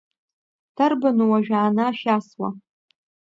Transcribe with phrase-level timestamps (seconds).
[0.75, 2.49] Дарбану уажәааны ашә иасуа?